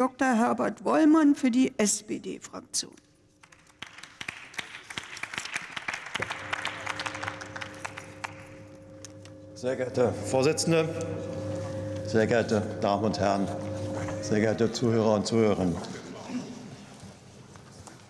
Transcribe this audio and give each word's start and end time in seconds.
Dr. 0.00 0.28
Herbert 0.28 0.82
Wollmann 0.82 1.34
für 1.34 1.50
die 1.50 1.74
SPD-Fraktion. 1.76 2.94
Sehr 9.54 9.76
geehrte 9.76 10.10
Vorsitzende, 10.24 10.88
sehr 12.06 12.26
geehrte 12.26 12.62
Damen 12.80 13.04
und 13.04 13.20
Herren, 13.20 13.46
sehr 14.22 14.40
geehrte 14.40 14.72
Zuhörer 14.72 15.16
und 15.16 15.26
Zuhörerinnen. 15.26 15.76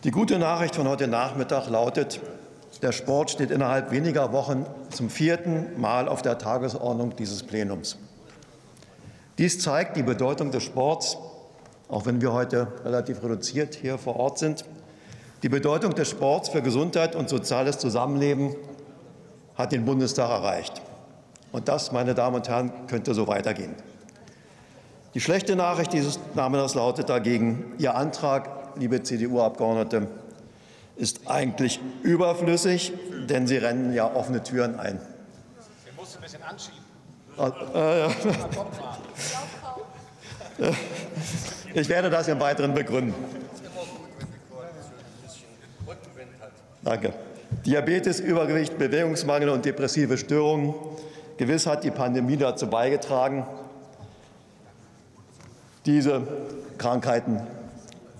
Die 0.04 0.12
gute 0.12 0.38
Nachricht 0.38 0.76
von 0.76 0.86
heute 0.86 1.08
Nachmittag 1.08 1.68
lautet, 1.68 2.20
der 2.82 2.92
Sport 2.92 3.32
steht 3.32 3.50
innerhalb 3.50 3.90
weniger 3.90 4.32
Wochen 4.32 4.64
zum 4.90 5.10
vierten 5.10 5.80
Mal 5.80 6.06
auf 6.06 6.22
der 6.22 6.38
Tagesordnung 6.38 7.16
dieses 7.16 7.42
Plenums. 7.42 7.98
Dies 9.38 9.58
zeigt 9.58 9.96
die 9.96 10.04
Bedeutung 10.04 10.52
des 10.52 10.62
Sports, 10.62 11.16
auch 11.90 12.06
wenn 12.06 12.20
wir 12.20 12.32
heute 12.32 12.68
relativ 12.84 13.22
reduziert 13.22 13.74
hier 13.74 13.98
vor 13.98 14.16
Ort 14.16 14.38
sind. 14.38 14.64
Die 15.42 15.48
Bedeutung 15.48 15.94
des 15.94 16.10
Sports 16.10 16.48
für 16.48 16.62
Gesundheit 16.62 17.16
und 17.16 17.28
soziales 17.28 17.78
Zusammenleben 17.78 18.54
hat 19.56 19.72
den 19.72 19.84
Bundestag 19.84 20.30
erreicht. 20.30 20.80
Und 21.52 21.68
das, 21.68 21.90
meine 21.92 22.14
Damen 22.14 22.36
und 22.36 22.48
Herren, 22.48 22.72
könnte 22.86 23.14
so 23.14 23.26
weitergehen. 23.26 23.74
Die 25.14 25.20
schlechte 25.20 25.56
Nachricht 25.56 25.92
dieses 25.92 26.20
Namens 26.34 26.74
lautet 26.74 27.08
dagegen, 27.08 27.72
Ihr 27.78 27.96
Antrag, 27.96 28.76
liebe 28.76 29.02
CDU-Abgeordnete, 29.02 30.06
ist 30.96 31.28
eigentlich 31.28 31.80
überflüssig, 32.02 32.92
denn 33.28 33.48
Sie 33.48 33.56
rennen 33.56 33.92
ja 33.92 34.14
offene 34.14 34.42
Türen 34.44 34.78
ein. 34.78 35.00
Den 35.86 35.96
musst 35.96 36.14
du 36.14 36.18
ein 36.18 36.22
bisschen 36.22 36.42
anschieben. 36.42 36.78
Äh, 37.74 38.06
äh, 38.06 38.10
ich 41.74 41.88
werde 41.88 42.10
das 42.10 42.28
im 42.28 42.40
Weiteren 42.40 42.74
begründen. 42.74 43.14
Danke. 46.82 47.12
Diabetes, 47.66 48.20
Übergewicht, 48.20 48.78
Bewegungsmangel 48.78 49.50
und 49.50 49.64
depressive 49.64 50.16
Störungen. 50.16 50.74
Gewiss 51.36 51.66
hat 51.66 51.84
die 51.84 51.90
Pandemie 51.90 52.36
dazu 52.36 52.66
beigetragen, 52.68 53.46
diese 55.84 56.22
Krankheiten 56.78 57.40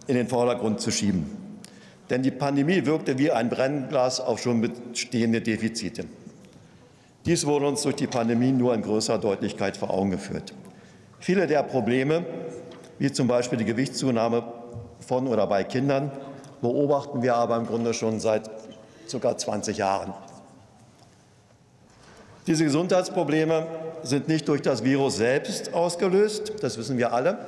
in 0.06 0.14
den 0.14 0.28
Vordergrund 0.28 0.80
zu 0.80 0.90
schieben. 0.90 1.26
Denn 2.10 2.22
die 2.22 2.30
Pandemie 2.30 2.84
wirkte 2.86 3.18
wie 3.18 3.30
ein 3.30 3.48
Brennglas 3.48 4.20
auf 4.20 4.42
schon 4.42 4.60
bestehende 4.60 5.40
Defizite. 5.40 6.04
Dies 7.24 7.46
wurde 7.46 7.68
uns 7.68 7.82
durch 7.82 7.96
die 7.96 8.06
Pandemie 8.06 8.50
nur 8.50 8.74
in 8.74 8.82
größerer 8.82 9.18
Deutlichkeit 9.18 9.76
vor 9.76 9.90
Augen 9.90 10.10
geführt. 10.10 10.52
Viele 11.20 11.46
der 11.46 11.62
Probleme, 11.62 12.24
wie 12.98 13.12
zum 13.12 13.28
Beispiel 13.28 13.58
die 13.58 13.64
Gewichtszunahme 13.64 14.42
von 15.06 15.28
oder 15.28 15.46
bei 15.46 15.64
Kindern, 15.64 16.10
beobachten 16.60 17.22
wir 17.22 17.36
aber 17.36 17.56
im 17.56 17.66
Grunde 17.66 17.94
schon 17.94 18.20
seit 18.20 18.50
ca. 19.10 19.36
20 19.36 19.76
Jahren. 19.76 20.12
Diese 22.46 22.64
Gesundheitsprobleme 22.64 23.66
sind 24.02 24.28
nicht 24.28 24.48
durch 24.48 24.62
das 24.62 24.82
Virus 24.82 25.16
selbst 25.16 25.72
ausgelöst, 25.74 26.54
das 26.60 26.78
wissen 26.78 26.98
wir 26.98 27.12
alle, 27.12 27.38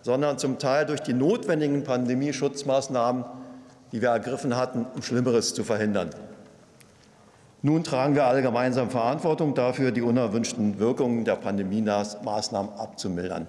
sondern 0.00 0.38
zum 0.38 0.58
Teil 0.58 0.86
durch 0.86 1.00
die 1.00 1.12
notwendigen 1.12 1.84
Pandemieschutzmaßnahmen 1.84 3.24
die 3.92 4.00
wir 4.00 4.08
ergriffen 4.08 4.56
hatten, 4.56 4.86
um 4.94 5.02
Schlimmeres 5.02 5.54
zu 5.54 5.64
verhindern. 5.64 6.10
Nun 7.64 7.84
tragen 7.84 8.16
wir 8.16 8.26
alle 8.26 8.42
gemeinsam 8.42 8.90
Verantwortung 8.90 9.54
dafür, 9.54 9.92
die 9.92 10.02
unerwünschten 10.02 10.80
Wirkungen 10.80 11.24
der 11.24 11.36
Pandemie-Maßnahmen 11.36 12.72
abzumildern. 12.72 13.46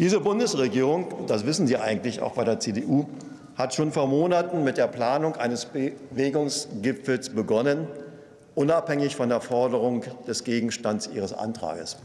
Diese 0.00 0.18
Bundesregierung, 0.18 1.26
das 1.28 1.46
wissen 1.46 1.68
Sie 1.68 1.76
eigentlich 1.76 2.20
auch 2.20 2.32
bei 2.32 2.42
der 2.42 2.58
CDU, 2.58 3.06
hat 3.54 3.74
schon 3.74 3.92
vor 3.92 4.08
Monaten 4.08 4.64
mit 4.64 4.76
der 4.76 4.88
Planung 4.88 5.36
eines 5.36 5.66
Bewegungsgipfels 5.66 7.30
begonnen, 7.30 7.86
unabhängig 8.54 9.14
von 9.14 9.28
der 9.28 9.40
Forderung 9.40 10.02
des 10.26 10.42
Gegenstands 10.42 11.08
Ihres 11.12 11.32
Antrages. 11.32 11.96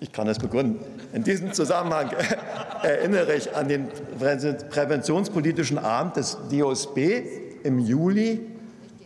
Ich 0.00 0.12
kann 0.12 0.28
das 0.28 0.38
begründen. 0.38 0.78
In 1.12 1.24
diesem 1.24 1.52
Zusammenhang 1.52 2.10
erinnere 2.82 3.34
ich 3.34 3.54
an 3.54 3.68
den 3.68 3.88
präventionspolitischen 4.70 5.78
Abend 5.78 6.16
des 6.16 6.38
DOSB 6.50 6.98
im 7.62 7.78
Juli, 7.78 8.40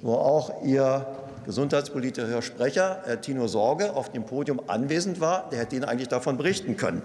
wo 0.03 0.15
auch 0.15 0.63
Ihr 0.65 1.07
gesundheitspolitischer 1.45 2.43
Sprecher, 2.43 3.01
Herr 3.05 3.21
Tino 3.21 3.49
Sorge, 3.49 3.95
auf 3.95 4.11
dem 4.11 4.25
Podium 4.25 4.61
anwesend 4.67 5.21
war. 5.21 5.49
Der 5.51 5.61
hätte 5.61 5.77
Ihnen 5.77 5.85
eigentlich 5.85 6.09
davon 6.09 6.37
berichten 6.37 6.77
können. 6.77 7.03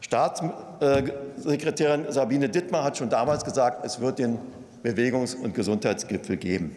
Staatssekretärin 0.00 2.06
Sabine 2.10 2.48
Dittmar 2.48 2.84
hat 2.84 2.96
schon 2.96 3.10
damals 3.10 3.44
gesagt, 3.44 3.84
es 3.84 4.00
wird 4.00 4.18
den 4.18 4.38
Bewegungs- 4.82 5.34
und 5.34 5.54
Gesundheitsgipfel 5.54 6.36
geben. 6.36 6.74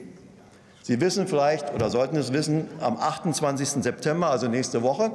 Sie 0.83 0.99
wissen 0.99 1.27
vielleicht 1.27 1.73
oder 1.73 1.89
sollten 1.89 2.17
es 2.17 2.33
wissen, 2.33 2.67
am 2.79 2.97
28. 2.97 3.83
September, 3.83 4.31
also 4.31 4.47
nächste 4.47 4.81
Woche, 4.81 5.11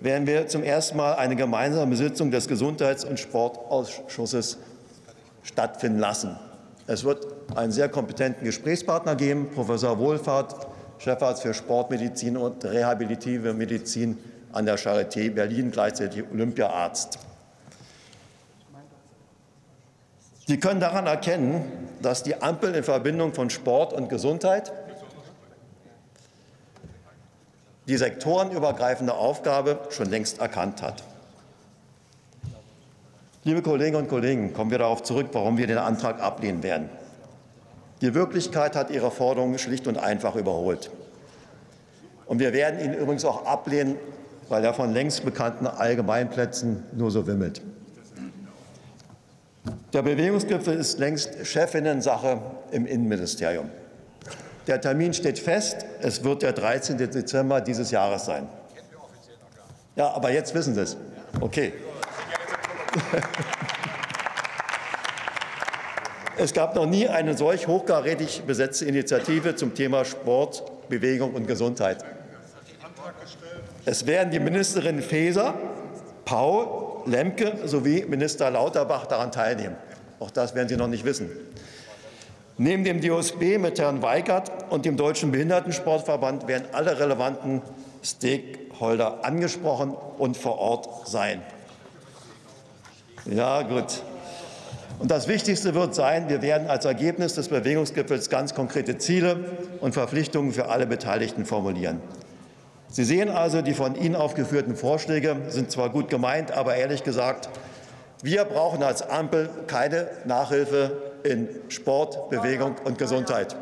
werden 0.00 0.26
wir 0.26 0.48
zum 0.48 0.62
ersten 0.62 0.96
Mal 0.96 1.14
eine 1.14 1.36
gemeinsame 1.36 1.96
Sitzung 1.96 2.30
des 2.30 2.48
Gesundheits- 2.48 3.04
und 3.04 3.20
Sportausschusses 3.20 4.58
stattfinden 5.42 5.98
lassen. 5.98 6.36
Es 6.86 7.04
wird 7.04 7.26
einen 7.54 7.72
sehr 7.72 7.88
kompetenten 7.88 8.44
Gesprächspartner 8.44 9.14
geben, 9.14 9.50
Professor 9.54 9.98
Wohlfahrt, 9.98 10.66
Chefarzt 10.98 11.42
für 11.42 11.54
Sportmedizin 11.54 12.36
und 12.36 12.64
rehabilitative 12.64 13.54
Medizin 13.54 14.18
an 14.52 14.66
der 14.66 14.78
Charité 14.78 15.30
Berlin, 15.30 15.70
gleichzeitig 15.70 16.24
Olympiaarzt. 16.30 17.18
Sie 20.46 20.58
können 20.58 20.80
daran 20.80 21.06
erkennen, 21.06 21.62
dass 22.02 22.22
die 22.22 22.42
Ampel 22.42 22.74
in 22.74 22.82
Verbindung 22.82 23.32
von 23.32 23.50
Sport 23.50 23.92
und 23.92 24.08
Gesundheit 24.08 24.72
die 27.90 27.96
sektorenübergreifende 27.96 29.14
Aufgabe 29.14 29.80
schon 29.90 30.08
längst 30.08 30.38
erkannt 30.38 30.80
hat. 30.80 31.02
Liebe 33.42 33.62
Kolleginnen 33.62 34.02
und 34.02 34.08
Kollegen, 34.08 34.54
kommen 34.54 34.70
wir 34.70 34.78
darauf 34.78 35.02
zurück, 35.02 35.26
warum 35.32 35.58
wir 35.58 35.66
den 35.66 35.78
Antrag 35.78 36.22
ablehnen 36.22 36.62
werden. 36.62 36.88
Die 38.00 38.14
Wirklichkeit 38.14 38.76
hat 38.76 38.90
ihre 38.90 39.10
Forderungen 39.10 39.58
schlicht 39.58 39.88
und 39.88 39.98
einfach 39.98 40.36
überholt. 40.36 40.88
Und 42.26 42.38
wir 42.38 42.52
werden 42.52 42.78
ihn 42.78 42.94
übrigens 42.94 43.24
auch 43.24 43.44
ablehnen, 43.44 43.96
weil 44.48 44.64
er 44.64 44.72
von 44.72 44.92
längst 44.92 45.24
bekannten 45.24 45.66
Allgemeinplätzen 45.66 46.84
nur 46.92 47.10
so 47.10 47.26
wimmelt. 47.26 47.60
Der 49.92 50.02
Bewegungsgipfel 50.02 50.74
ist 50.74 51.00
längst 51.00 51.44
Chefinnensache 51.44 52.40
im 52.70 52.86
Innenministerium. 52.86 53.68
Der 54.70 54.80
Termin 54.80 55.12
steht 55.12 55.40
fest. 55.40 55.84
Es 56.00 56.22
wird 56.22 56.42
der 56.42 56.52
13. 56.52 56.96
Dezember 56.96 57.60
dieses 57.60 57.90
Jahres 57.90 58.24
sein. 58.24 58.48
Ja, 59.96 60.12
aber 60.12 60.30
jetzt 60.30 60.54
wissen 60.54 60.74
Sie 60.74 60.82
es. 60.82 60.96
Okay. 61.40 61.72
Es 66.36 66.54
gab 66.54 66.74
noch 66.74 66.86
nie 66.86 67.06
eine 67.06 67.36
solch 67.36 67.66
hochkarätig 67.66 68.44
besetzte 68.46 68.86
Initiative 68.86 69.56
zum 69.56 69.74
Thema 69.74 70.06
Sport, 70.06 70.88
Bewegung 70.88 71.34
und 71.34 71.46
Gesundheit. 71.46 72.02
Es 73.84 74.06
werden 74.06 74.30
die 74.30 74.40
Ministerin 74.40 75.02
Faeser, 75.02 75.52
Paul, 76.24 77.02
Lemke 77.04 77.58
sowie 77.66 78.06
Minister 78.08 78.50
Lauterbach 78.50 79.04
daran 79.04 79.30
teilnehmen. 79.30 79.76
Auch 80.18 80.30
das 80.30 80.54
werden 80.54 80.68
Sie 80.70 80.78
noch 80.78 80.88
nicht 80.88 81.04
wissen. 81.04 81.28
Neben 82.62 82.84
dem 82.84 83.00
DOSB 83.00 83.56
mit 83.56 83.78
Herrn 83.78 84.02
Weigert 84.02 84.52
und 84.68 84.84
dem 84.84 84.98
Deutschen 84.98 85.32
Behindertensportverband 85.32 86.46
werden 86.46 86.66
alle 86.72 87.00
relevanten 87.00 87.62
Stakeholder 88.04 89.24
angesprochen 89.24 89.94
und 90.18 90.36
vor 90.36 90.58
Ort 90.58 91.08
sein. 91.08 91.40
Ja, 93.24 93.62
gut. 93.62 94.02
Und 94.98 95.10
das 95.10 95.26
Wichtigste 95.26 95.74
wird 95.74 95.94
sein, 95.94 96.28
wir 96.28 96.42
werden 96.42 96.68
als 96.68 96.84
Ergebnis 96.84 97.34
des 97.34 97.48
Bewegungsgipfels 97.48 98.28
ganz 98.28 98.54
konkrete 98.54 98.98
Ziele 98.98 99.42
und 99.80 99.94
Verpflichtungen 99.94 100.52
für 100.52 100.68
alle 100.68 100.86
Beteiligten 100.86 101.46
formulieren. 101.46 102.02
Sie 102.90 103.04
sehen 103.04 103.30
also, 103.30 103.62
die 103.62 103.72
von 103.72 103.94
Ihnen 103.94 104.16
aufgeführten 104.16 104.76
Vorschläge 104.76 105.34
sind 105.48 105.70
zwar 105.70 105.88
gut 105.88 106.10
gemeint, 106.10 106.52
aber 106.52 106.74
ehrlich 106.74 107.04
gesagt, 107.04 107.48
wir 108.22 108.44
brauchen 108.44 108.82
als 108.82 109.00
Ampel 109.00 109.48
keine 109.66 110.08
Nachhilfe 110.26 111.09
in 111.24 111.48
Sport, 111.68 112.30
Bewegung 112.30 112.76
und 112.84 112.98
Gesundheit. 112.98 113.56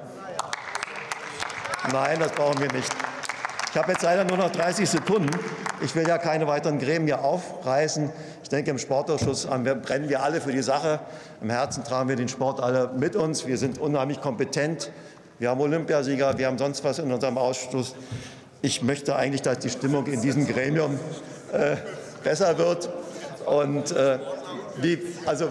Nein, 1.92 2.18
das 2.18 2.32
brauchen 2.32 2.60
wir 2.60 2.72
nicht. 2.72 2.90
Ich 3.70 3.76
habe 3.76 3.92
jetzt 3.92 4.02
leider 4.02 4.24
nur 4.24 4.36
noch 4.36 4.50
30 4.50 4.88
Sekunden. 4.88 5.30
Ich 5.80 5.94
will 5.94 6.08
ja 6.08 6.18
keine 6.18 6.46
weiteren 6.46 6.78
Gremien 6.78 7.18
aufreißen. 7.18 8.10
Ich 8.42 8.48
denke, 8.48 8.70
im 8.70 8.78
Sportausschuss 8.78 9.46
brennen 9.46 10.08
wir 10.08 10.22
alle 10.22 10.40
für 10.40 10.52
die 10.52 10.62
Sache. 10.62 11.00
Im 11.40 11.50
Herzen 11.50 11.84
tragen 11.84 12.08
wir 12.08 12.16
den 12.16 12.28
Sport 12.28 12.60
alle 12.60 12.90
mit 12.96 13.14
uns. 13.14 13.46
Wir 13.46 13.58
sind 13.58 13.78
unheimlich 13.78 14.20
kompetent. 14.20 14.90
Wir 15.38 15.50
haben 15.50 15.60
Olympiasieger, 15.60 16.36
wir 16.36 16.46
haben 16.48 16.58
sonst 16.58 16.82
was 16.82 16.98
in 16.98 17.12
unserem 17.12 17.38
Ausschuss. 17.38 17.94
ich 18.60 18.82
möchte 18.82 19.14
eigentlich, 19.14 19.42
dass 19.42 19.60
die 19.60 19.70
Stimmung 19.70 20.06
in 20.06 20.20
diesem 20.20 20.48
Gremium 20.48 20.98
äh, 21.52 21.76
besser 22.24 22.58
wird. 22.58 22.88
Und 23.46 23.92
äh, 23.92 24.18
wie, 24.78 24.98
also 25.26 25.50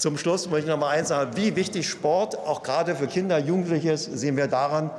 zum 0.00 0.16
Schluss 0.16 0.48
möchte 0.48 0.66
ich 0.66 0.70
noch 0.70 0.80
mal 0.80 0.88
eins 0.88 1.08
sagen, 1.08 1.32
wie 1.34 1.54
wichtig 1.56 1.86
Sport 1.86 2.34
auch 2.34 2.62
gerade 2.62 2.96
für 2.96 3.06
Kinder, 3.06 3.38
Jugendliche 3.38 3.92
ist, 3.92 4.06
sehen 4.06 4.34
wir 4.34 4.46
daran, 4.46 4.90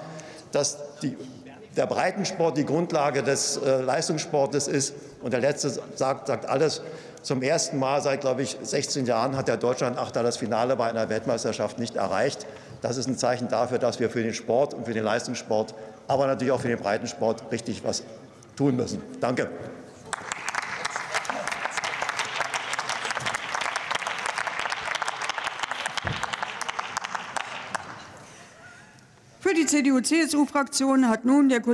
dass 0.52 0.78
die, 1.02 1.18
der 1.76 1.88
Breitensport 1.88 2.56
die 2.56 2.66
Grundlage 2.66 3.24
des 3.24 3.58
äh, 3.58 3.82
Leistungssportes 3.82 4.68
ist. 4.68 4.94
Und 5.24 5.34
der 5.34 5.40
letzte 5.40 5.72
sagt, 5.96 6.28
sagt 6.28 6.46
alles. 6.46 6.84
Zum 7.24 7.42
ersten 7.42 7.80
Mal 7.80 8.02
seit, 8.04 8.22
glaube 8.22 8.44
ich, 8.44 8.58
16 8.62 9.08
Jahren 9.08 9.36
hat 9.36 9.48
der 9.48 9.58
Deutschlandachter 9.58 10.22
das 10.22 10.38
Finale 10.38 10.76
bei 10.76 10.88
einer 10.88 11.10
Weltmeisterschaft 11.10 11.80
nicht 11.80 11.96
erreicht. 11.96 12.46
Das 12.82 12.98
ist 12.98 13.08
ein 13.08 13.18
Zeichen 13.18 13.48
dafür, 13.48 13.80
dass 13.80 14.00
wir 14.00 14.12
für 14.12 14.22
den 14.22 14.36
Sport 14.36 14.76
und 14.76 14.86
für 14.86 14.94
den 14.94 15.04
Leistungssport, 15.04 15.74
aber 16.08 16.28
natürlich 16.28 16.52
auch 16.52 16.62
für 16.62 16.68
den 16.68 16.80
Breitensport 16.80 17.52
richtig 17.52 17.84
was 17.84 18.04
tun 18.56 18.76
müssen. 18.76 19.02
Danke. 19.20 19.50
Für 29.52 29.58
die 29.58 29.66
CDU-CSU-Fraktion 29.66 31.10
hat 31.10 31.26
nun 31.26 31.50
der 31.50 31.60
Kollege 31.60 31.72